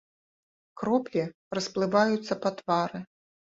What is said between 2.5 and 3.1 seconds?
твары.